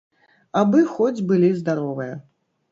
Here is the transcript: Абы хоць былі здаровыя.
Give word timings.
Абы 0.61 0.79
хоць 0.95 1.25
былі 1.33 1.53
здаровыя. 1.61 2.13